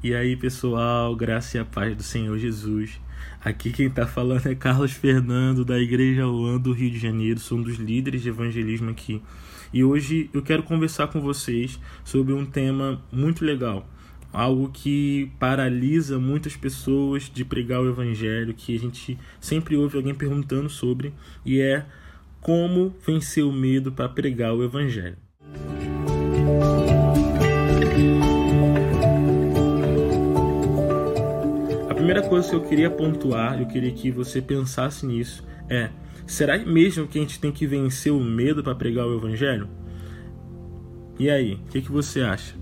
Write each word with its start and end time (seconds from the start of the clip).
E 0.00 0.14
aí, 0.14 0.36
pessoal, 0.36 1.16
graça 1.16 1.56
e 1.56 1.60
a 1.60 1.64
paz 1.64 1.96
do 1.96 2.04
Senhor 2.04 2.38
Jesus. 2.38 3.00
Aqui 3.44 3.72
quem 3.72 3.88
está 3.88 4.06
falando 4.06 4.46
é 4.46 4.54
Carlos 4.54 4.92
Fernando, 4.92 5.64
da 5.64 5.76
Igreja 5.76 6.28
One 6.28 6.60
do 6.60 6.70
Rio 6.72 6.88
de 6.88 7.00
Janeiro, 7.00 7.40
sou 7.40 7.58
um 7.58 7.62
dos 7.62 7.78
líderes 7.78 8.22
de 8.22 8.28
evangelismo 8.28 8.90
aqui. 8.90 9.20
E 9.72 9.82
hoje 9.82 10.30
eu 10.32 10.40
quero 10.40 10.62
conversar 10.62 11.08
com 11.08 11.20
vocês 11.20 11.80
sobre 12.04 12.32
um 12.32 12.46
tema 12.46 13.02
muito 13.10 13.44
legal, 13.44 13.90
algo 14.32 14.70
que 14.72 15.32
paralisa 15.36 16.16
muitas 16.16 16.56
pessoas 16.56 17.28
de 17.28 17.44
pregar 17.44 17.80
o 17.80 17.88
evangelho, 17.88 18.54
que 18.54 18.76
a 18.76 18.78
gente 18.78 19.18
sempre 19.40 19.74
ouve 19.74 19.96
alguém 19.96 20.14
perguntando 20.14 20.70
sobre, 20.70 21.12
e 21.44 21.60
é 21.60 21.84
como 22.40 22.94
vencer 23.04 23.42
o 23.42 23.52
medo 23.52 23.90
para 23.90 24.08
pregar 24.08 24.54
o 24.54 24.62
evangelho. 24.62 25.16
Primeira 32.08 32.26
coisa 32.26 32.48
que 32.48 32.54
eu 32.54 32.62
queria 32.62 32.90
pontuar, 32.90 33.60
eu 33.60 33.66
queria 33.66 33.92
que 33.92 34.10
você 34.10 34.40
pensasse 34.40 35.04
nisso, 35.04 35.46
é: 35.68 35.90
será 36.26 36.56
mesmo 36.56 37.06
que 37.06 37.18
a 37.18 37.20
gente 37.20 37.38
tem 37.38 37.52
que 37.52 37.66
vencer 37.66 38.10
o 38.10 38.18
medo 38.18 38.62
para 38.62 38.74
pregar 38.74 39.06
o 39.06 39.14
evangelho? 39.14 39.68
E 41.18 41.28
aí, 41.28 41.56
o 41.56 41.70
que, 41.70 41.82
que 41.82 41.92
você 41.92 42.22
acha? 42.22 42.54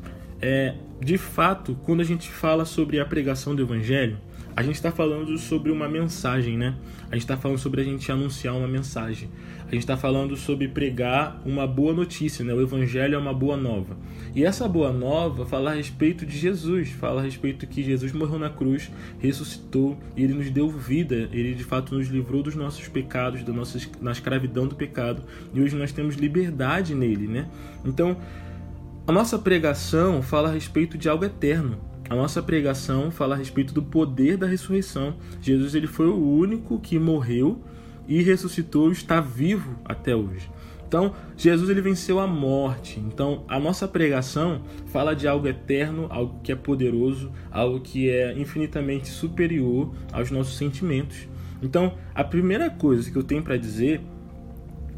É, 0.42 0.74
de 1.00 1.16
fato, 1.16 1.78
quando 1.84 2.00
a 2.00 2.04
gente 2.04 2.28
fala 2.28 2.64
sobre 2.64 2.98
a 2.98 3.04
pregação 3.04 3.54
do 3.54 3.62
evangelho, 3.62 4.18
a 4.56 4.62
gente 4.62 4.76
está 4.76 4.90
falando 4.90 5.36
sobre 5.36 5.70
uma 5.70 5.86
mensagem, 5.86 6.56
né? 6.56 6.74
A 7.10 7.14
gente 7.14 7.24
está 7.24 7.36
falando 7.36 7.58
sobre 7.58 7.82
a 7.82 7.84
gente 7.84 8.10
anunciar 8.10 8.54
uma 8.54 8.66
mensagem. 8.66 9.28
A 9.66 9.70
gente 9.70 9.80
está 9.80 9.98
falando 9.98 10.34
sobre 10.34 10.66
pregar 10.66 11.42
uma 11.44 11.66
boa 11.66 11.92
notícia, 11.92 12.42
né? 12.42 12.54
O 12.54 12.62
Evangelho 12.62 13.16
é 13.16 13.18
uma 13.18 13.34
boa 13.34 13.54
nova. 13.54 13.98
E 14.34 14.46
essa 14.46 14.66
boa 14.66 14.90
nova 14.90 15.44
fala 15.44 15.72
a 15.72 15.74
respeito 15.74 16.24
de 16.24 16.38
Jesus, 16.38 16.88
fala 16.88 17.20
a 17.20 17.24
respeito 17.24 17.66
que 17.66 17.82
Jesus 17.82 18.12
morreu 18.12 18.38
na 18.38 18.48
cruz, 18.48 18.90
ressuscitou 19.18 19.98
e 20.16 20.24
ele 20.24 20.32
nos 20.32 20.48
deu 20.48 20.70
vida. 20.70 21.28
Ele 21.32 21.54
de 21.54 21.62
fato 21.62 21.94
nos 21.94 22.08
livrou 22.08 22.42
dos 22.42 22.54
nossos 22.54 22.88
pecados, 22.88 23.42
da 23.42 23.52
nossa 23.52 23.78
na 24.00 24.12
escravidão 24.12 24.66
do 24.66 24.74
pecado. 24.74 25.22
E 25.52 25.60
hoje 25.60 25.76
nós 25.76 25.92
temos 25.92 26.16
liberdade 26.16 26.94
nele, 26.94 27.28
né? 27.28 27.46
Então, 27.84 28.16
a 29.06 29.12
nossa 29.12 29.38
pregação 29.38 30.22
fala 30.22 30.48
a 30.48 30.52
respeito 30.52 30.96
de 30.96 31.10
algo 31.10 31.26
eterno. 31.26 31.78
A 32.08 32.14
nossa 32.14 32.40
pregação 32.40 33.10
fala 33.10 33.34
a 33.34 33.38
respeito 33.38 33.74
do 33.74 33.82
poder 33.82 34.36
da 34.36 34.46
ressurreição. 34.46 35.16
Jesus 35.40 35.74
ele 35.74 35.88
foi 35.88 36.06
o 36.06 36.16
único 36.16 36.78
que 36.78 36.98
morreu 36.98 37.60
e 38.06 38.22
ressuscitou, 38.22 38.92
está 38.92 39.20
vivo 39.20 39.76
até 39.84 40.14
hoje. 40.14 40.48
Então, 40.86 41.14
Jesus 41.36 41.68
ele 41.68 41.80
venceu 41.80 42.20
a 42.20 42.26
morte. 42.28 43.00
Então, 43.00 43.44
a 43.48 43.58
nossa 43.58 43.88
pregação 43.88 44.62
fala 44.86 45.16
de 45.16 45.26
algo 45.26 45.48
eterno, 45.48 46.06
algo 46.08 46.38
que 46.44 46.52
é 46.52 46.54
poderoso, 46.54 47.32
algo 47.50 47.80
que 47.80 48.08
é 48.08 48.32
infinitamente 48.38 49.08
superior 49.08 49.92
aos 50.12 50.30
nossos 50.30 50.56
sentimentos. 50.56 51.26
Então, 51.60 51.94
a 52.14 52.22
primeira 52.22 52.70
coisa 52.70 53.10
que 53.10 53.16
eu 53.16 53.24
tenho 53.24 53.42
para 53.42 53.56
dizer 53.56 54.00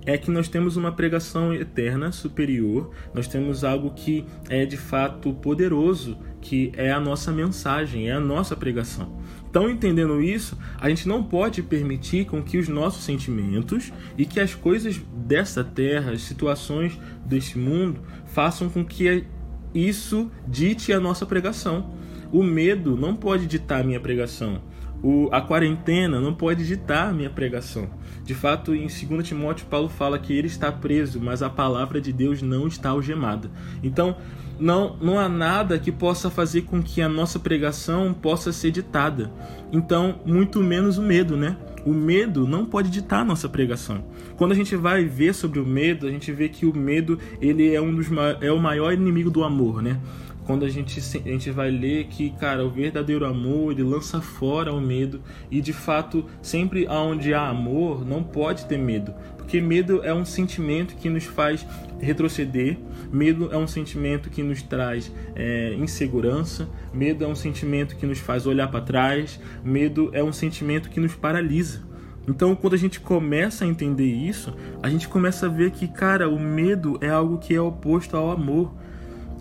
é 0.09 0.17
que 0.17 0.31
nós 0.31 0.48
temos 0.48 0.78
uma 0.78 0.91
pregação 0.91 1.53
eterna, 1.53 2.11
superior, 2.11 2.91
nós 3.12 3.28
temos 3.28 3.62
algo 3.62 3.91
que 3.91 4.25
é 4.48 4.65
de 4.65 4.78
fato 4.78 5.34
poderoso, 5.34 6.17
que 6.41 6.73
é 6.78 6.91
a 6.91 6.98
nossa 6.98 7.31
mensagem, 7.31 8.09
é 8.09 8.12
a 8.12 8.20
nossa 8.20 8.56
pregação. 8.56 9.20
Então, 9.50 9.69
entendendo 9.69 10.23
isso, 10.23 10.56
a 10.81 10.89
gente 10.89 11.06
não 11.06 11.23
pode 11.23 11.62
permitir 11.62 12.25
com 12.25 12.42
que 12.42 12.56
os 12.56 12.69
nossos 12.69 13.05
sentimentos 13.05 13.92
e 14.17 14.25
que 14.25 14.41
as 14.41 14.55
coisas 14.55 14.98
dessa 15.12 15.62
terra, 15.62 16.12
as 16.12 16.22
situações 16.22 16.98
deste 17.27 17.59
mundo, 17.59 18.00
façam 18.25 18.70
com 18.70 18.83
que 18.83 19.27
isso 19.75 20.31
dite 20.47 20.91
a 20.91 20.98
nossa 20.98 21.27
pregação. 21.27 21.95
O 22.33 22.43
medo 22.43 22.97
não 22.97 23.15
pode 23.15 23.47
ditar 23.47 23.83
a 23.83 23.84
minha 23.84 24.00
pregação. 24.00 24.62
O, 25.03 25.29
a 25.31 25.41
quarentena 25.41 26.21
não 26.21 26.35
pode 26.35 26.67
ditar 26.67 27.09
a 27.09 27.13
minha 27.13 27.31
pregação. 27.31 27.89
De 28.25 28.35
fato, 28.35 28.75
em 28.75 28.89
2 28.89 29.27
Timóteo, 29.27 29.67
Paulo 29.67 29.89
fala 29.89 30.19
que 30.19 30.33
ele 30.33 30.49
está 30.49 30.71
preso, 30.72 31.21
mas 31.21 31.43
a 31.43 31.49
palavra 31.49 32.00
de 32.00 32.12
Deus 32.12 32.43
não 32.43 32.67
está 32.67 32.91
algemada. 32.91 33.50
Então, 33.83 34.17
não, 34.59 34.97
não 35.00 35.19
há 35.19 35.28
nada 35.28 35.78
que 35.78 35.93
possa 35.93 36.28
fazer 36.28 36.62
com 36.62 36.83
que 36.83 37.00
a 37.00 37.09
nossa 37.09 37.39
pregação 37.39 38.12
possa 38.12 38.53
ser 38.53 38.71
ditada. 38.71 39.31
Então, 39.72 40.21
muito 40.27 40.61
menos 40.61 40.99
o 40.99 41.03
medo, 41.03 41.37
né? 41.37 41.56
O 41.87 41.95
medo 41.95 42.47
não 42.47 42.67
pode 42.67 42.91
ditar 42.91 43.21
a 43.21 43.25
nossa 43.25 43.49
pregação. 43.49 44.05
Quando 44.37 44.53
a 44.53 44.55
gente 44.55 44.75
vai 44.77 45.05
ver 45.05 45.33
sobre 45.33 45.61
o 45.61 45.65
medo, 45.65 46.06
a 46.06 46.11
gente 46.11 46.33
vê 46.33 46.49
que 46.49 46.67
o 46.67 46.77
medo 46.77 47.19
ele 47.41 47.72
é 47.72 47.81
um 47.81 47.95
dos 47.95 48.09
é 48.41 48.51
o 48.51 48.59
maior 48.59 48.93
inimigo 48.93 49.31
do 49.31 49.45
amor, 49.45 49.81
né? 49.81 49.99
Quando 50.48 50.64
a 50.64 50.69
gente, 50.70 50.98
a 50.98 51.28
gente 51.28 51.50
vai 51.50 51.70
ler 51.70 52.06
que, 52.06 52.31
cara, 52.31 52.64
o 52.64 52.70
verdadeiro 52.70 53.26
amor, 53.26 53.72
ele 53.72 53.82
lança 53.82 54.19
fora 54.19 54.72
o 54.72 54.81
medo. 54.81 55.20
E 55.50 55.60
de 55.60 55.75
fato, 55.75 56.25
sempre 56.41 56.88
onde 56.88 57.34
há 57.34 57.50
amor, 57.50 58.03
não 58.03 58.22
pode 58.22 58.64
ter 58.64 58.78
medo, 58.78 59.12
porque 59.36 59.60
medo 59.60 60.03
é 60.03 60.14
um 60.14 60.25
sentimento 60.25 60.97
que 60.97 61.10
nos 61.10 61.25
faz 61.25 61.66
retroceder, 62.00 62.78
medo 63.12 63.50
é 63.53 63.59
um 63.59 63.66
sentimento 63.66 64.31
que 64.31 64.42
nos 64.42 64.62
traz 64.62 65.12
é, 65.36 65.75
insegurança, 65.75 66.66
medo 66.94 67.26
é 67.26 67.28
um 67.28 67.36
sentimento 67.36 67.94
que 67.94 68.06
nos 68.06 68.19
faz 68.19 68.47
olhar 68.47 68.69
para 68.69 68.80
trás, 68.80 69.38
medo 69.62 70.09
é 70.15 70.25
um 70.25 70.32
sentimento 70.32 70.88
que 70.88 70.98
nos 70.98 71.15
paralisa. 71.15 71.86
Então, 72.26 72.56
quando 72.56 72.72
a 72.72 72.78
gente 72.78 73.00
começa 73.00 73.66
a 73.66 73.69
entender 73.69 74.10
isso, 74.10 74.54
a 74.82 74.88
gente 74.88 75.09
começa 75.09 75.44
a 75.44 75.48
ver 75.50 75.72
que, 75.72 75.86
cara, 75.88 76.26
o 76.26 76.41
medo 76.41 76.97
é 77.03 77.10
algo 77.10 77.36
que 77.36 77.54
é 77.54 77.60
oposto 77.60 78.16
ao 78.16 78.30
amor. 78.30 78.72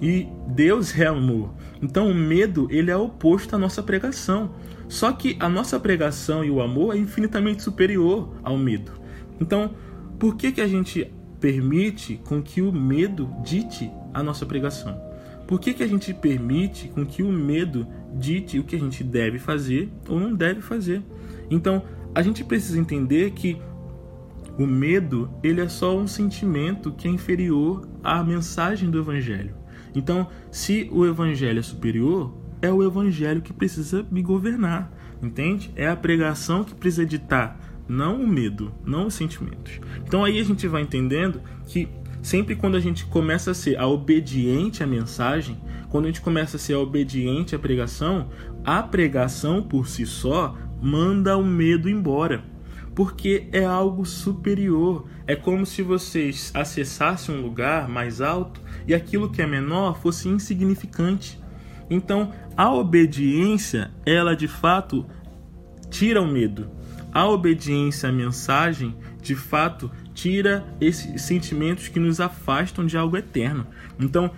E 0.01 0.27
Deus 0.47 0.97
é 0.97 1.07
amor. 1.07 1.53
Então 1.81 2.09
o 2.09 2.13
medo 2.13 2.67
ele 2.69 2.91
é 2.91 2.97
oposto 2.97 3.55
à 3.55 3.59
nossa 3.59 3.81
pregação. 3.81 4.51
Só 4.87 5.11
que 5.11 5.35
a 5.39 5.49
nossa 5.49 5.79
pregação 5.79 6.43
e 6.43 6.49
o 6.49 6.61
amor 6.61 6.95
é 6.95 6.99
infinitamente 6.99 7.61
superior 7.63 8.33
ao 8.43 8.57
medo. 8.57 8.91
Então, 9.39 9.75
por 10.17 10.35
que 10.35 10.51
que 10.51 10.61
a 10.61 10.67
gente 10.67 11.11
permite 11.39 12.19
com 12.23 12.41
que 12.41 12.61
o 12.61 12.71
medo 12.71 13.29
dite 13.43 13.91
a 14.13 14.23
nossa 14.23 14.45
pregação? 14.45 14.99
Por 15.45 15.59
que 15.59 15.73
que 15.73 15.83
a 15.83 15.87
gente 15.87 16.13
permite 16.13 16.87
com 16.89 17.05
que 17.05 17.21
o 17.21 17.31
medo 17.31 17.87
dite 18.13 18.59
o 18.59 18.63
que 18.63 18.75
a 18.75 18.79
gente 18.79 19.03
deve 19.03 19.39
fazer 19.39 19.89
ou 20.07 20.19
não 20.19 20.33
deve 20.33 20.61
fazer? 20.61 21.01
Então, 21.49 21.83
a 22.13 22.21
gente 22.21 22.43
precisa 22.43 22.79
entender 22.79 23.31
que 23.31 23.61
o 24.57 24.65
medo, 24.65 25.29
ele 25.43 25.61
é 25.61 25.69
só 25.69 25.95
um 25.95 26.07
sentimento 26.07 26.91
que 26.91 27.07
é 27.07 27.11
inferior 27.11 27.87
à 28.03 28.23
mensagem 28.23 28.89
do 28.89 28.97
evangelho. 28.97 29.55
Então, 29.95 30.27
se 30.51 30.89
o 30.91 31.05
evangelho 31.05 31.59
é 31.59 31.63
superior, 31.63 32.33
é 32.61 32.71
o 32.71 32.83
evangelho 32.83 33.41
que 33.41 33.53
precisa 33.53 34.05
me 34.11 34.21
governar, 34.21 34.91
entende? 35.21 35.71
É 35.75 35.87
a 35.87 35.95
pregação 35.95 36.63
que 36.63 36.73
precisa 36.73 37.05
ditar, 37.05 37.59
não 37.87 38.21
o 38.21 38.27
medo, 38.27 38.73
não 38.85 39.07
os 39.07 39.13
sentimentos. 39.13 39.79
Então 40.05 40.23
aí 40.23 40.39
a 40.39 40.43
gente 40.43 40.67
vai 40.67 40.81
entendendo 40.81 41.41
que 41.65 41.87
sempre 42.21 42.55
quando 42.55 42.75
a 42.75 42.79
gente 42.79 43.05
começa 43.05 43.51
a 43.51 43.53
ser 43.53 43.77
a 43.77 43.87
obediente 43.87 44.83
à 44.83 44.87
mensagem, 44.87 45.57
quando 45.89 46.05
a 46.05 46.07
gente 46.07 46.21
começa 46.21 46.57
a 46.57 46.59
ser 46.59 46.73
a 46.73 46.79
obediente 46.79 47.55
à 47.55 47.59
pregação, 47.59 48.29
a 48.65 48.81
pregação 48.83 49.61
por 49.61 49.87
si 49.87 50.05
só 50.05 50.57
manda 50.81 51.37
o 51.37 51.45
medo 51.45 51.89
embora 51.89 52.43
porque 52.97 53.47
é 53.51 53.63
algo 53.63 54.07
superior. 54.07 55.05
É 55.27 55.35
como 55.35 55.67
se 55.67 55.83
vocês 55.83 56.51
acessassem 56.51 57.35
um 57.35 57.43
lugar 57.43 57.87
mais 57.87 58.21
alto 58.21 58.59
e 58.87 58.95
aquilo 58.95 59.29
que 59.29 59.39
é 59.39 59.45
menor 59.45 60.01
fosse 60.01 60.27
insignificante. 60.27 61.39
Então, 61.91 62.33
a 62.57 62.73
obediência, 62.73 63.91
ela 64.03 64.35
de 64.35 64.47
fato 64.47 65.05
tira 65.91 66.19
o 66.19 66.25
medo. 66.25 66.71
A 67.13 67.27
obediência 67.27 68.09
à 68.09 68.11
mensagem, 68.11 68.95
de 69.21 69.35
fato, 69.35 69.91
tira 70.15 70.65
esses 70.81 71.21
sentimentos 71.21 71.89
que 71.89 71.99
nos 71.99 72.19
afastam 72.19 72.83
de 72.83 72.97
algo 72.97 73.15
eterno. 73.15 73.67
Então, 73.99 74.31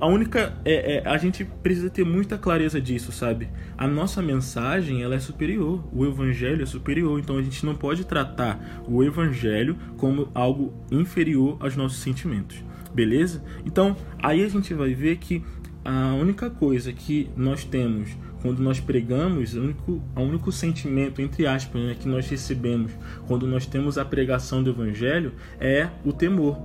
a 0.00 0.06
única 0.06 0.54
é, 0.64 0.96
é, 0.96 1.08
a 1.08 1.16
gente 1.16 1.44
precisa 1.44 1.88
ter 1.88 2.04
muita 2.04 2.36
clareza 2.36 2.80
disso 2.80 3.10
sabe? 3.10 3.48
A 3.76 3.86
nossa 3.86 4.22
mensagem 4.22 5.02
ela 5.02 5.14
é 5.14 5.18
superior. 5.18 5.84
O 5.92 6.04
evangelho 6.04 6.62
é 6.62 6.66
superior. 6.66 7.18
Então 7.18 7.36
a 7.36 7.42
gente 7.42 7.64
não 7.64 7.74
pode 7.74 8.04
tratar 8.04 8.82
o 8.86 9.02
evangelho 9.02 9.76
como 9.96 10.28
algo 10.34 10.74
inferior 10.90 11.56
aos 11.60 11.76
nossos 11.76 11.98
sentimentos. 11.98 12.62
Beleza? 12.94 13.42
Então 13.64 13.96
aí 14.22 14.44
a 14.44 14.48
gente 14.48 14.74
vai 14.74 14.94
ver 14.94 15.16
que 15.16 15.42
a 15.84 16.14
única 16.14 16.48
coisa 16.48 16.92
que 16.92 17.28
nós 17.36 17.64
temos 17.64 18.16
quando 18.42 18.58
nós 18.58 18.80
pregamos, 18.80 19.54
o 19.54 19.60
único, 19.60 20.02
o 20.16 20.20
único 20.20 20.50
sentimento, 20.50 21.22
entre 21.22 21.46
aspas, 21.46 21.80
né, 21.80 21.96
que 21.98 22.08
nós 22.08 22.28
recebemos 22.28 22.90
quando 23.28 23.46
nós 23.46 23.66
temos 23.66 23.96
a 23.96 24.04
pregação 24.04 24.62
do 24.62 24.70
Evangelho 24.70 25.32
é 25.60 25.88
o 26.04 26.12
temor. 26.12 26.60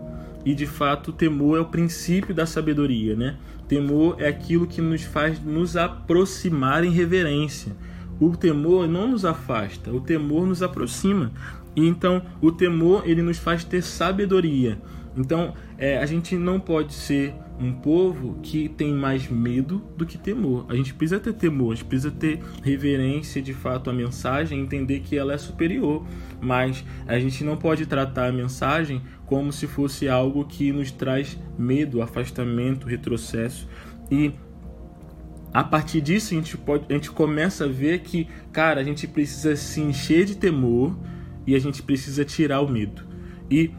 E 0.48 0.56
de 0.56 0.66
fato, 0.66 1.10
o 1.10 1.14
temor 1.14 1.58
é 1.58 1.60
o 1.60 1.66
princípio 1.66 2.34
da 2.34 2.46
sabedoria, 2.46 3.18
né? 3.18 3.36
Temor 3.68 4.16
é 4.18 4.30
aquilo 4.30 4.66
que 4.66 4.80
nos 4.80 5.04
faz 5.04 5.44
nos 5.44 5.76
aproximar 5.76 6.86
em 6.86 6.90
reverência. 6.90 7.76
O 8.18 8.30
temor 8.30 8.88
não 8.88 9.10
nos 9.10 9.26
afasta, 9.26 9.92
o 9.92 10.00
temor 10.00 10.48
nos 10.48 10.64
aproxima. 10.64 11.34
E 11.76 11.86
então, 11.86 12.22
o 12.42 12.50
temor 12.50 13.04
ele 13.06 13.22
nos 13.22 13.38
faz 13.38 13.66
ter 13.66 13.82
sabedoria. 13.84 14.80
Então, 15.18 15.54
é, 15.78 15.98
a 15.98 16.06
gente 16.06 16.36
não 16.36 16.60
pode 16.60 16.94
ser 16.94 17.34
um 17.60 17.74
povo 17.74 18.38
que 18.44 18.70
tem 18.70 18.94
mais 18.94 19.28
medo 19.28 19.84
do 19.98 20.06
que 20.06 20.18
temor. 20.18 20.66
A 20.70 20.76
gente 20.76 20.94
precisa 20.94 21.20
ter 21.20 21.34
temor, 21.34 21.74
a 21.74 21.76
gente 21.76 21.86
precisa 21.86 22.12
ter 22.12 22.40
reverência 22.64 23.42
de 23.42 23.54
fato 23.54 23.90
à 23.90 23.94
mensagem, 23.94 24.60
entender 24.60 25.00
que 25.00 25.18
ela 25.18 25.34
é 25.34 25.38
superior, 25.38 26.06
mas 26.40 26.86
a 27.08 27.18
gente 27.20 27.44
não 27.44 27.58
pode 27.58 27.88
tratar 27.88 28.28
a 28.28 28.32
mensagem 28.32 29.02
como 29.26 29.52
se 29.52 29.66
fosse 29.66 30.08
algo 30.08 30.46
que 30.46 30.72
nos 30.72 30.92
traz 30.92 31.38
medo, 31.58 32.02
afastamento, 32.02 32.88
retrocesso 32.88 33.68
e 34.12 34.32
a 35.54 35.64
partir 35.64 36.02
disso 36.02 36.34
a 36.34 36.38
gente 36.38 36.58
pode 36.58 36.86
a 36.90 36.94
gente 36.94 37.10
começa 37.10 37.66
a 37.66 37.68
ver 37.68 38.00
que, 38.00 38.28
cara, 38.52 38.80
a 38.80 38.84
gente 38.84 39.08
precisa 39.08 39.56
se 39.56 39.82
encher 39.82 40.26
de 40.26 40.36
temor 40.36 40.96
e 41.46 41.56
a 41.56 41.60
gente 41.60 41.82
precisa 41.82 42.24
tirar 42.24 42.62
o 42.62 42.70
medo. 42.70 43.04
E 43.50 43.72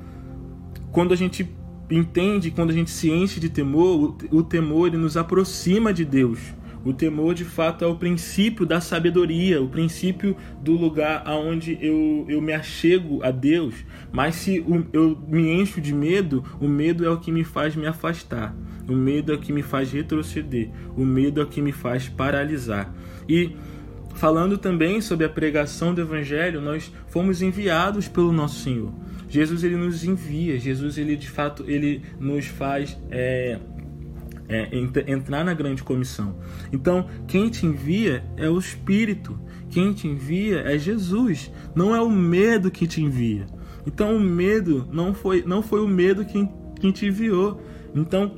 quando 0.93 1.13
a 1.13 1.17
gente 1.17 1.49
entende, 1.91 2.51
quando 2.51 2.71
a 2.71 2.75
gente 2.75 2.91
se 2.91 3.11
enche 3.11 3.41
de 3.41 3.49
temor, 3.49 4.17
o, 4.31 4.43
temor 4.43 4.91
nos 4.93 5.17
aproxima 5.17 5.93
de 5.93 6.05
Deus. 6.05 6.39
O 6.85 6.93
temor, 6.93 7.35
de 7.35 7.45
fato, 7.45 7.85
é 7.85 7.89
o 7.89 7.97
princípio 7.97 8.65
da 8.65 8.81
sabedoria, 8.81 9.61
o 9.61 9.69
princípio 9.69 10.37
do 10.63 10.73
lugar 10.73 11.23
aonde 11.27 11.77
eu, 11.81 12.25
eu 12.29 12.41
me 12.41 12.53
achego 12.53 13.23
a 13.25 13.31
Deus. 13.31 13.75
Mas 14.13 14.37
se 14.37 14.65
eu 14.93 15.19
me 15.27 15.51
encho 15.51 15.81
de 15.81 15.93
medo, 15.93 16.45
o 16.61 16.69
medo 16.69 17.05
é 17.05 17.11
o 17.11 17.19
que 17.19 17.33
me 17.33 17.43
faz 17.43 17.75
me 17.75 17.87
afastar. 17.87 18.55
O 18.89 18.95
medo 18.95 19.33
é 19.33 19.35
o 19.35 19.39
que 19.39 19.53
me 19.53 19.63
faz 19.63 19.93
retroceder. 19.93 20.71
O 20.97 21.05
medo 21.05 21.41
é 21.41 21.45
o 21.45 21.49
que 21.49 21.61
me 21.61 21.73
faz 21.73 22.09
paralisar. 22.09 22.95
E 23.29 23.55
falando 24.15 24.57
também 24.57 25.01
sobre 25.01 25.27
a 25.27 25.29
pregação 25.29 25.93
do 25.93 26.01
evangelho, 26.01 26.61
nós 26.61 26.93
fomos 27.09 27.43
enviados 27.43 28.09
pelo 28.09 28.33
nosso 28.33 28.61
Senhor. 28.61 28.93
Jesus 29.29 29.63
ele 29.63 29.77
nos 29.77 30.05
envia, 30.05 30.59
Jesus 30.59 30.97
ele 30.97 31.17
de 31.17 31.29
fato 31.29 31.65
ele 31.67 32.03
nos 32.19 32.47
faz 32.47 32.99
é, 33.11 33.59
é, 34.49 34.69
entrar 35.07 35.45
na 35.45 35.53
grande 35.53 35.83
comissão. 35.83 36.37
Então, 36.73 37.07
quem 37.27 37.51
te 37.51 37.67
envia 37.67 38.25
é 38.37 38.49
o 38.49 38.59
Espírito, 38.59 39.39
quem 39.69 39.93
te 39.93 40.09
envia 40.09 40.61
é 40.61 40.79
Jesus, 40.79 41.53
não 41.75 41.95
é 41.95 42.01
o 42.01 42.11
medo 42.11 42.71
que 42.71 42.87
te 42.87 43.03
envia. 43.03 43.47
Então, 43.87 44.17
o 44.17 44.21
medo 44.21 44.89
não 44.91 45.13
foi, 45.13 45.43
não 45.47 45.63
foi 45.63 45.81
o 45.83 45.89
medo 45.89 46.25
que, 46.25 46.49
que 46.81 46.93
te 46.93 47.07
enviou. 47.07 47.61
Então, 47.95 48.37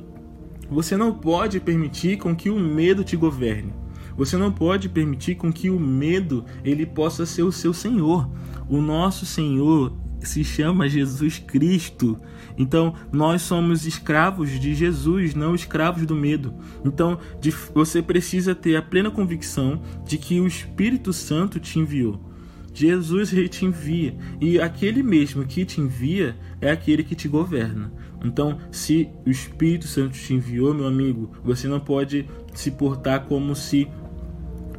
você 0.69 0.95
não 0.95 1.13
pode 1.13 1.59
permitir 1.59 2.17
com 2.17 2.35
que 2.35 2.49
o 2.49 2.59
medo 2.59 3.03
te 3.03 3.15
governe. 3.15 3.73
Você 4.17 4.37
não 4.37 4.51
pode 4.51 4.89
permitir 4.89 5.35
com 5.35 5.51
que 5.51 5.69
o 5.69 5.79
medo 5.79 6.45
ele 6.63 6.85
possa 6.85 7.25
ser 7.25 7.43
o 7.43 7.51
seu 7.51 7.73
senhor. 7.73 8.29
O 8.69 8.81
nosso 8.81 9.25
Senhor 9.25 9.93
se 10.27 10.43
chama 10.43 10.89
Jesus 10.89 11.39
Cristo. 11.39 12.19
Então, 12.57 12.95
nós 13.11 13.41
somos 13.41 13.85
escravos 13.85 14.59
de 14.59 14.75
Jesus, 14.75 15.33
não 15.33 15.55
escravos 15.55 16.05
do 16.05 16.15
medo. 16.15 16.53
Então, 16.85 17.19
de, 17.39 17.51
você 17.73 18.01
precisa 18.01 18.53
ter 18.53 18.75
a 18.75 18.81
plena 18.81 19.09
convicção 19.11 19.81
de 20.05 20.17
que 20.17 20.39
o 20.39 20.47
Espírito 20.47 21.11
Santo 21.13 21.59
te 21.59 21.79
enviou. 21.79 22.31
Jesus 22.73 23.31
te 23.49 23.65
envia 23.65 24.15
e 24.39 24.59
aquele 24.59 25.03
mesmo 25.03 25.45
que 25.45 25.65
te 25.65 25.81
envia 25.81 26.37
é 26.61 26.71
aquele 26.71 27.03
que 27.03 27.15
te 27.15 27.27
governa. 27.27 27.91
Então, 28.23 28.57
se 28.71 29.09
o 29.25 29.29
Espírito 29.29 29.87
Santo 29.87 30.13
te 30.13 30.33
enviou, 30.33 30.73
meu 30.73 30.87
amigo, 30.87 31.31
você 31.43 31.67
não 31.67 31.79
pode 31.79 32.25
se 32.53 32.71
portar 32.71 33.25
como 33.25 33.55
se 33.55 33.87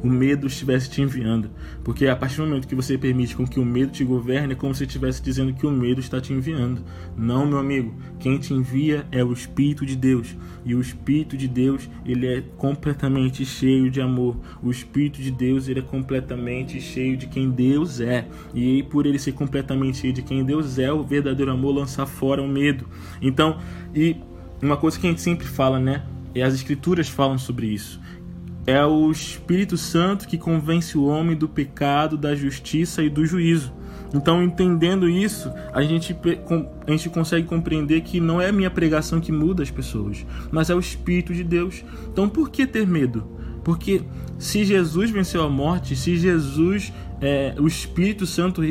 o 0.03 0.09
medo 0.09 0.47
estivesse 0.47 0.89
te 0.89 1.01
enviando. 1.01 1.49
Porque 1.83 2.07
a 2.07 2.15
partir 2.15 2.37
do 2.37 2.43
momento 2.43 2.67
que 2.67 2.75
você 2.75 2.97
permite 2.97 3.35
com 3.35 3.47
que 3.47 3.59
o 3.59 3.65
medo 3.65 3.91
te 3.91 4.03
governe, 4.03 4.51
é 4.51 4.55
como 4.55 4.75
se 4.75 4.83
estivesse 4.83 5.23
dizendo 5.23 5.53
que 5.53 5.65
o 5.65 5.71
medo 5.71 6.01
está 6.01 6.19
te 6.19 6.33
enviando. 6.33 6.83
Não, 7.15 7.45
meu 7.45 7.57
amigo. 7.57 7.95
Quem 8.19 8.37
te 8.37 8.53
envia 8.53 9.07
é 9.11 9.23
o 9.23 9.31
Espírito 9.31 9.85
de 9.85 9.95
Deus. 9.95 10.35
E 10.65 10.75
o 10.75 10.81
Espírito 10.81 11.37
de 11.37 11.47
Deus, 11.47 11.89
ele 12.05 12.27
é 12.27 12.43
completamente 12.57 13.45
cheio 13.45 13.89
de 13.89 14.01
amor. 14.01 14.35
O 14.61 14.69
Espírito 14.69 15.21
de 15.21 15.31
Deus, 15.31 15.69
ele 15.69 15.79
é 15.79 15.83
completamente 15.83 16.81
cheio 16.81 17.15
de 17.15 17.27
quem 17.27 17.49
Deus 17.49 18.01
é. 18.01 18.27
E 18.53 18.83
por 18.83 19.05
ele 19.05 19.17
ser 19.17 19.31
completamente 19.31 19.99
cheio 19.99 20.13
de 20.13 20.21
quem 20.21 20.43
Deus 20.43 20.77
é, 20.77 20.91
o 20.91 21.01
verdadeiro 21.01 21.51
amor 21.51 21.75
lança 21.75 22.05
fora 22.05 22.41
o 22.41 22.47
medo. 22.47 22.85
Então, 23.21 23.57
e 23.95 24.17
uma 24.61 24.75
coisa 24.75 24.99
que 24.99 25.07
a 25.07 25.09
gente 25.09 25.21
sempre 25.21 25.47
fala, 25.47 25.79
né? 25.79 26.03
E 26.35 26.41
as 26.41 26.53
escrituras 26.53 27.07
falam 27.07 27.37
sobre 27.37 27.67
isso 27.67 28.02
é 28.65 28.83
o 28.85 29.11
Espírito 29.11 29.77
Santo 29.77 30.27
que 30.27 30.37
convence 30.37 30.97
o 30.97 31.05
homem 31.05 31.35
do 31.35 31.47
pecado, 31.47 32.17
da 32.17 32.35
justiça 32.35 33.03
e 33.03 33.09
do 33.09 33.25
juízo. 33.25 33.73
Então, 34.13 34.43
entendendo 34.43 35.09
isso, 35.09 35.51
a 35.73 35.81
gente, 35.81 36.15
a 36.85 36.91
gente 36.91 37.09
consegue 37.09 37.47
compreender 37.47 38.01
que 38.01 38.19
não 38.19 38.39
é 38.39 38.49
a 38.49 38.53
minha 38.53 38.69
pregação 38.69 39.19
que 39.19 39.31
muda 39.31 39.63
as 39.63 39.71
pessoas, 39.71 40.23
mas 40.51 40.69
é 40.69 40.75
o 40.75 40.79
Espírito 40.79 41.33
de 41.33 41.43
Deus. 41.43 41.83
Então, 42.11 42.29
por 42.29 42.51
que 42.51 42.67
ter 42.67 42.85
medo? 42.85 43.27
Porque 43.63 44.03
se 44.37 44.63
Jesus 44.63 45.09
venceu 45.09 45.41
a 45.41 45.49
morte, 45.49 45.95
se 45.95 46.15
Jesus, 46.15 46.93
é, 47.21 47.55
o 47.57 47.65
Espírito 47.65 48.27
Santo 48.27 48.61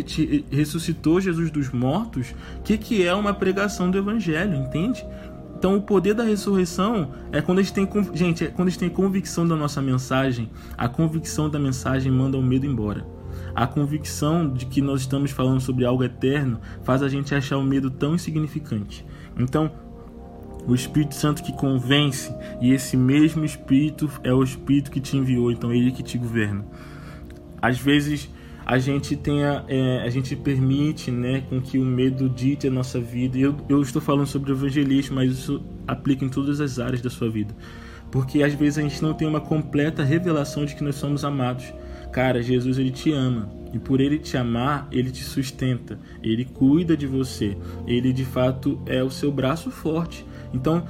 ressuscitou 0.50 1.20
Jesus 1.20 1.50
dos 1.50 1.70
mortos, 1.70 2.34
o 2.58 2.62
que, 2.62 2.78
que 2.78 3.04
é 3.04 3.14
uma 3.14 3.34
pregação 3.34 3.90
do 3.90 3.98
Evangelho, 3.98 4.54
entende? 4.54 5.04
Então, 5.62 5.76
o 5.76 5.80
poder 5.80 6.12
da 6.12 6.24
ressurreição 6.24 7.12
é 7.30 7.40
quando 7.40 7.60
a 7.60 7.62
gente 7.62 7.72
tem, 7.72 7.88
gente, 8.14 8.44
é 8.44 8.48
quando 8.48 8.66
a 8.66 8.70
gente 8.72 8.80
tem 8.80 8.90
convicção 8.90 9.46
da 9.46 9.54
nossa 9.54 9.80
mensagem, 9.80 10.50
a 10.76 10.88
convicção 10.88 11.48
da 11.48 11.56
mensagem 11.56 12.10
manda 12.10 12.36
o 12.36 12.42
medo 12.42 12.66
embora. 12.66 13.06
A 13.54 13.64
convicção 13.64 14.52
de 14.52 14.66
que 14.66 14.82
nós 14.82 15.02
estamos 15.02 15.30
falando 15.30 15.60
sobre 15.60 15.84
algo 15.84 16.02
eterno 16.02 16.58
faz 16.82 17.00
a 17.00 17.08
gente 17.08 17.32
achar 17.32 17.58
o 17.58 17.62
medo 17.62 17.92
tão 17.92 18.16
insignificante. 18.16 19.06
Então, 19.38 19.70
o 20.66 20.74
Espírito 20.74 21.14
Santo 21.14 21.44
que 21.44 21.52
convence, 21.52 22.34
e 22.60 22.72
esse 22.72 22.96
mesmo 22.96 23.44
Espírito 23.44 24.10
é 24.24 24.34
o 24.34 24.42
Espírito 24.42 24.90
que 24.90 25.00
te 25.00 25.16
enviou, 25.16 25.52
então 25.52 25.72
ele 25.72 25.92
que 25.92 26.02
te 26.02 26.18
governa. 26.18 26.66
Às 27.62 27.78
vezes 27.78 28.28
a 28.64 28.78
gente 28.78 29.16
tenha, 29.16 29.64
é, 29.68 30.02
a 30.02 30.10
gente 30.10 30.36
permite, 30.36 31.10
né, 31.10 31.42
com 31.48 31.60
que 31.60 31.78
o 31.78 31.84
medo 31.84 32.28
dite 32.28 32.66
a 32.66 32.70
nossa 32.70 33.00
vida. 33.00 33.38
Eu, 33.38 33.56
eu 33.68 33.82
estou 33.82 34.00
falando 34.00 34.26
sobre 34.26 34.52
evangelismo, 34.52 35.16
mas 35.16 35.32
isso 35.32 35.62
aplica 35.86 36.24
em 36.24 36.28
todas 36.28 36.60
as 36.60 36.78
áreas 36.78 37.00
da 37.00 37.10
sua 37.10 37.28
vida, 37.28 37.54
porque 38.10 38.42
às 38.42 38.54
vezes 38.54 38.78
a 38.78 38.82
gente 38.82 39.02
não 39.02 39.14
tem 39.14 39.26
uma 39.26 39.40
completa 39.40 40.02
revelação 40.02 40.64
de 40.64 40.74
que 40.74 40.84
nós 40.84 40.94
somos 40.94 41.24
amados. 41.24 41.72
Cara, 42.12 42.42
Jesus 42.42 42.78
ele 42.78 42.90
te 42.90 43.10
ama 43.10 43.50
e 43.72 43.78
por 43.78 44.00
ele 44.00 44.18
te 44.18 44.36
amar, 44.36 44.86
ele 44.92 45.10
te 45.10 45.24
sustenta, 45.24 45.98
ele 46.22 46.44
cuida 46.44 46.94
de 46.96 47.06
você, 47.06 47.56
ele 47.86 48.12
de 48.12 48.24
fato 48.24 48.78
é 48.86 49.02
o 49.02 49.10
seu 49.10 49.32
braço 49.32 49.70
forte. 49.70 50.26
Então, 50.52 50.84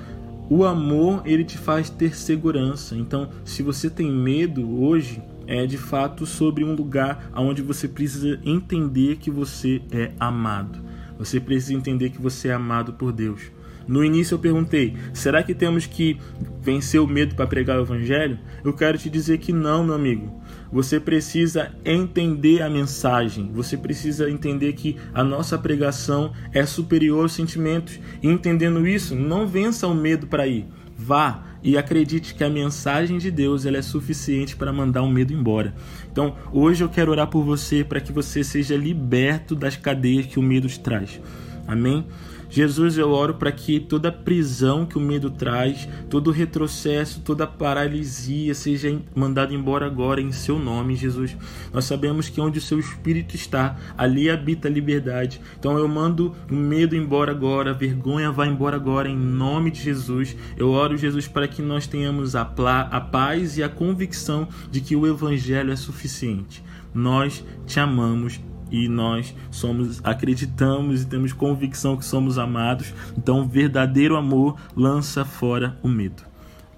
o 0.50 0.64
amor 0.64 1.22
ele 1.24 1.44
te 1.44 1.56
faz 1.56 1.88
ter 1.88 2.16
segurança. 2.16 2.96
Então, 2.96 3.30
se 3.44 3.62
você 3.62 3.88
tem 3.88 4.10
medo 4.10 4.82
hoje, 4.82 5.22
é 5.52 5.66
de 5.66 5.76
fato 5.76 6.24
sobre 6.24 6.64
um 6.64 6.74
lugar 6.74 7.30
onde 7.36 7.60
você 7.60 7.86
precisa 7.86 8.40
entender 8.42 9.16
que 9.16 9.30
você 9.30 9.82
é 9.92 10.10
amado. 10.18 10.80
Você 11.18 11.38
precisa 11.38 11.74
entender 11.74 12.08
que 12.08 12.20
você 12.20 12.48
é 12.48 12.54
amado 12.54 12.94
por 12.94 13.12
Deus. 13.12 13.52
No 13.86 14.02
início 14.02 14.34
eu 14.34 14.38
perguntei: 14.38 14.96
será 15.12 15.42
que 15.42 15.54
temos 15.54 15.84
que 15.84 16.18
vencer 16.62 16.98
o 17.00 17.06
medo 17.06 17.34
para 17.34 17.46
pregar 17.46 17.78
o 17.78 17.82
evangelho? 17.82 18.38
Eu 18.64 18.72
quero 18.72 18.96
te 18.96 19.10
dizer 19.10 19.38
que 19.38 19.52
não, 19.52 19.84
meu 19.84 19.94
amigo. 19.94 20.40
Você 20.72 20.98
precisa 20.98 21.70
entender 21.84 22.62
a 22.62 22.70
mensagem. 22.70 23.50
Você 23.52 23.76
precisa 23.76 24.30
entender 24.30 24.72
que 24.72 24.96
a 25.12 25.22
nossa 25.22 25.58
pregação 25.58 26.32
é 26.54 26.64
superior 26.64 27.24
aos 27.24 27.34
sentimentos. 27.34 28.00
E 28.22 28.28
entendendo 28.28 28.86
isso, 28.86 29.14
não 29.14 29.46
vença 29.46 29.86
o 29.86 29.94
medo 29.94 30.26
para 30.26 30.46
ir. 30.46 30.66
Vá 30.96 31.51
e 31.62 31.76
acredite 31.76 32.34
que 32.34 32.42
a 32.42 32.50
mensagem 32.50 33.18
de 33.18 33.30
Deus 33.30 33.64
ela 33.64 33.76
é 33.76 33.82
suficiente 33.82 34.56
para 34.56 34.72
mandar 34.72 35.02
o 35.02 35.08
medo 35.08 35.32
embora. 35.32 35.74
Então, 36.10 36.34
hoje 36.52 36.82
eu 36.82 36.88
quero 36.88 37.10
orar 37.10 37.28
por 37.28 37.44
você 37.44 37.84
para 37.84 38.00
que 38.00 38.12
você 38.12 38.42
seja 38.42 38.76
liberto 38.76 39.54
das 39.54 39.76
cadeias 39.76 40.26
que 40.26 40.38
o 40.38 40.42
medo 40.42 40.68
te 40.68 40.80
traz. 40.80 41.20
Amém? 41.66 42.04
Jesus, 42.52 42.98
eu 42.98 43.10
oro 43.10 43.32
para 43.32 43.50
que 43.50 43.80
toda 43.80 44.12
prisão 44.12 44.84
que 44.84 44.98
o 44.98 45.00
medo 45.00 45.30
traz, 45.30 45.88
todo 46.10 46.30
retrocesso, 46.30 47.22
toda 47.22 47.46
paralisia 47.46 48.54
seja 48.54 48.94
mandado 49.14 49.54
embora 49.54 49.86
agora 49.86 50.20
em 50.20 50.30
seu 50.32 50.58
nome, 50.58 50.94
Jesus. 50.94 51.34
Nós 51.72 51.86
sabemos 51.86 52.28
que 52.28 52.42
onde 52.42 52.58
o 52.58 52.62
seu 52.62 52.78
espírito 52.78 53.34
está, 53.34 53.78
ali 53.96 54.28
habita 54.28 54.68
a 54.68 54.70
liberdade. 54.70 55.40
Então 55.58 55.78
eu 55.78 55.88
mando 55.88 56.36
o 56.50 56.54
medo 56.54 56.94
embora 56.94 57.30
agora, 57.30 57.70
a 57.70 57.74
vergonha 57.74 58.30
vai 58.30 58.48
embora 58.48 58.76
agora 58.76 59.08
em 59.08 59.16
nome 59.16 59.70
de 59.70 59.80
Jesus. 59.80 60.36
Eu 60.54 60.72
oro, 60.72 60.98
Jesus, 60.98 61.26
para 61.26 61.48
que 61.48 61.62
nós 61.62 61.86
tenhamos 61.86 62.36
a, 62.36 62.42
a 62.42 63.00
paz 63.00 63.56
e 63.56 63.62
a 63.62 63.68
convicção 63.70 64.46
de 64.70 64.82
que 64.82 64.94
o 64.94 65.06
evangelho 65.06 65.72
é 65.72 65.76
suficiente. 65.76 66.62
Nós 66.92 67.42
te 67.66 67.80
amamos 67.80 68.38
e 68.72 68.88
nós 68.88 69.34
somos 69.50 70.00
acreditamos 70.02 71.02
e 71.02 71.06
temos 71.06 71.32
convicção 71.32 71.96
que 71.96 72.04
somos 72.04 72.38
amados. 72.38 72.92
Então, 73.16 73.42
o 73.42 73.44
verdadeiro 73.44 74.16
amor 74.16 74.56
lança 74.74 75.24
fora 75.24 75.78
o 75.82 75.88
medo. 75.88 76.22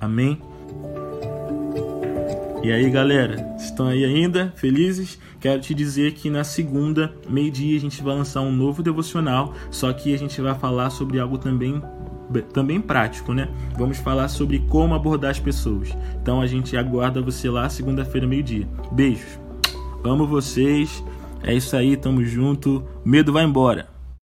Amém. 0.01 0.39
E 2.65 2.73
aí, 2.73 2.91
galera, 2.91 3.55
estão 3.59 3.87
aí 3.87 4.05
ainda 4.05 4.53
felizes? 4.57 5.19
Quero 5.39 5.61
te 5.61 5.75
dizer 5.75 6.15
que 6.15 6.31
na 6.31 6.43
segunda, 6.43 7.15
meio-dia, 7.29 7.77
a 7.77 7.81
gente 7.81 8.03
vai 8.03 8.17
lançar 8.17 8.41
um 8.41 8.51
novo 8.51 8.83
devocional, 8.83 9.55
só 9.71 9.93
que 9.93 10.15
a 10.15 10.19
gente 10.19 10.41
vai 10.41 10.55
falar 10.55 10.91
sobre 10.91 11.21
algo 11.21 11.39
também 11.39 11.83
também 12.53 12.81
prático, 12.81 13.35
né? 13.35 13.49
Vamos 13.77 13.99
falar 13.99 14.29
sobre 14.29 14.59
como 14.61 14.95
abordar 14.95 15.31
as 15.31 15.39
pessoas. 15.39 15.95
Então 16.21 16.41
a 16.41 16.47
gente 16.47 16.75
aguarda 16.75 17.21
você 17.21 17.51
lá 17.51 17.69
segunda-feira, 17.69 18.27
meio-dia. 18.27 18.67
Beijos. 18.91 19.39
Amo 20.03 20.27
vocês. 20.27 21.05
É 21.47 21.55
isso 21.55 21.77
aí, 21.77 21.97
tamo 21.97 22.25
junto. 22.25 22.83
Medo 23.05 23.33
vai 23.33 23.45
embora. 23.45 23.94